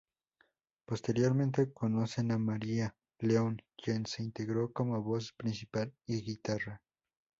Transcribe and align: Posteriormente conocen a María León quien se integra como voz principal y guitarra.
Posteriormente 0.87 1.71
conocen 1.73 2.31
a 2.31 2.39
María 2.39 2.95
León 3.19 3.61
quien 3.77 4.07
se 4.07 4.23
integra 4.23 4.67
como 4.73 4.99
voz 5.03 5.31
principal 5.33 5.93
y 6.07 6.23
guitarra. 6.23 6.81